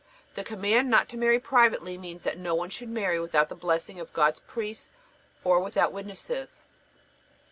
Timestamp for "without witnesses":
5.59-6.63